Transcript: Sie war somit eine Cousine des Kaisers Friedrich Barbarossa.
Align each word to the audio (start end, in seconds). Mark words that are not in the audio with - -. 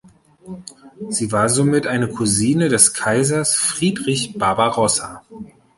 Sie 1.09 1.31
war 1.31 1.47
somit 1.47 1.85
eine 1.85 2.07
Cousine 2.07 2.69
des 2.69 2.95
Kaisers 2.95 3.53
Friedrich 3.55 4.35
Barbarossa. 4.35 5.21